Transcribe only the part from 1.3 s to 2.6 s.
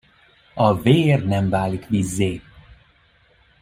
válik vízzé.